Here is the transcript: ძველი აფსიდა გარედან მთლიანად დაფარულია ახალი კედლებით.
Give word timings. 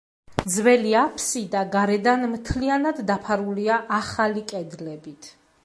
ძველი 0.53 0.93
აფსიდა 1.01 1.61
გარედან 1.75 2.25
მთლიანად 2.33 3.03
დაფარულია 3.11 3.79
ახალი 3.99 4.47
კედლებით. 4.53 5.33